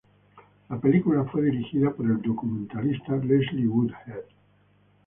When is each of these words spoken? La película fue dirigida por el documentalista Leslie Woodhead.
La 0.69 0.79
película 0.79 1.25
fue 1.25 1.43
dirigida 1.43 1.91
por 1.91 2.07
el 2.07 2.19
documentalista 2.23 3.15
Leslie 3.17 3.67
Woodhead. 3.67 4.23